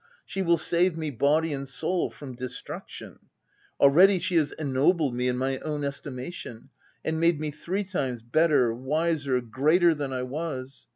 She 0.25 0.41
will 0.41 0.57
save 0.57 0.97
me, 0.97 1.11
body 1.11 1.53
and 1.53 1.67
soul, 1.69 2.09
from 2.09 2.33
de 2.33 2.49
struction. 2.49 3.19
Already, 3.79 4.17
she 4.17 4.33
has 4.37 4.49
ennobled 4.53 5.13
me 5.13 5.27
in 5.27 5.37
my 5.37 5.59
own 5.59 5.83
estimation, 5.83 6.69
and 7.05 7.19
made 7.19 7.39
me 7.39 7.51
three 7.51 7.83
times 7.83 8.23
better, 8.23 8.73
wiser, 8.73 9.39
greater 9.41 9.93
than 9.93 10.11
I 10.11 10.23
was. 10.23 10.87